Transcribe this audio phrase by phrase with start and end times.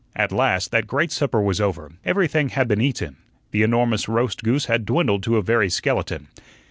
[0.15, 3.17] At last that great supper was over, everything had been eaten;
[3.51, 6.27] the enormous roast goose had dwindled to a very skeleton.